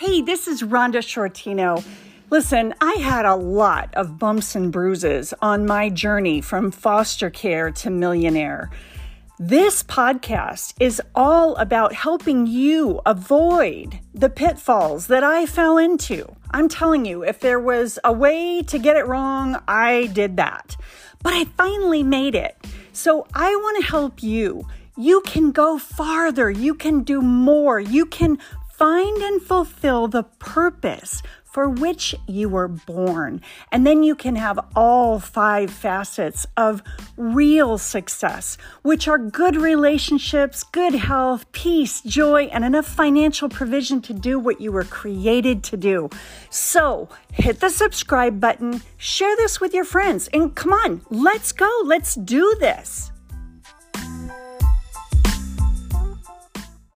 Hey, 0.00 0.22
this 0.22 0.48
is 0.48 0.62
Rhonda 0.62 1.02
Sciortino. 1.02 1.84
Listen, 2.30 2.72
I 2.80 2.94
had 2.94 3.26
a 3.26 3.34
lot 3.34 3.92
of 3.94 4.18
bumps 4.18 4.54
and 4.54 4.72
bruises 4.72 5.34
on 5.42 5.66
my 5.66 5.90
journey 5.90 6.40
from 6.40 6.70
foster 6.70 7.28
care 7.28 7.70
to 7.72 7.90
millionaire. 7.90 8.70
This 9.38 9.82
podcast 9.82 10.72
is 10.80 11.02
all 11.14 11.54
about 11.56 11.92
helping 11.92 12.46
you 12.46 13.02
avoid 13.04 14.00
the 14.14 14.30
pitfalls 14.30 15.08
that 15.08 15.22
I 15.22 15.44
fell 15.44 15.76
into. 15.76 16.34
I'm 16.50 16.70
telling 16.70 17.04
you, 17.04 17.22
if 17.22 17.40
there 17.40 17.60
was 17.60 17.98
a 18.02 18.10
way 18.10 18.62
to 18.68 18.78
get 18.78 18.96
it 18.96 19.06
wrong, 19.06 19.62
I 19.68 20.06
did 20.14 20.38
that. 20.38 20.78
But 21.22 21.34
I 21.34 21.44
finally 21.44 22.02
made 22.02 22.34
it. 22.34 22.56
So 22.94 23.26
I 23.34 23.54
want 23.54 23.84
to 23.84 23.90
help 23.90 24.22
you. 24.22 24.66
You 24.96 25.20
can 25.26 25.52
go 25.52 25.78
farther, 25.78 26.50
you 26.50 26.74
can 26.74 27.02
do 27.02 27.20
more, 27.20 27.78
you 27.78 28.06
can 28.06 28.38
find 28.80 29.18
and 29.18 29.42
fulfill 29.42 30.08
the 30.08 30.22
purpose 30.38 31.22
for 31.44 31.68
which 31.68 32.14
you 32.26 32.48
were 32.48 32.66
born. 32.66 33.42
And 33.70 33.86
then 33.86 34.02
you 34.02 34.14
can 34.14 34.36
have 34.36 34.58
all 34.74 35.20
five 35.20 35.70
facets 35.70 36.46
of 36.56 36.82
real 37.18 37.76
success, 37.76 38.56
which 38.80 39.06
are 39.06 39.18
good 39.18 39.54
relationships, 39.54 40.62
good 40.62 40.94
health, 40.94 41.44
peace, 41.52 42.00
joy, 42.00 42.44
and 42.44 42.64
enough 42.64 42.86
financial 42.86 43.50
provision 43.50 44.00
to 44.00 44.14
do 44.14 44.38
what 44.38 44.62
you 44.62 44.72
were 44.72 44.84
created 44.84 45.62
to 45.64 45.76
do. 45.76 46.08
So 46.48 47.10
hit 47.34 47.60
the 47.60 47.68
subscribe 47.68 48.40
button, 48.40 48.80
share 48.96 49.36
this 49.36 49.60
with 49.60 49.74
your 49.74 49.84
friends, 49.84 50.30
and 50.32 50.54
come 50.54 50.72
on, 50.72 51.02
let's 51.10 51.52
go. 51.52 51.70
Let's 51.84 52.14
do 52.14 52.56
this. 52.60 53.12